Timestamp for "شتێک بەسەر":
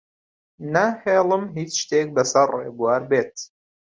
1.81-2.47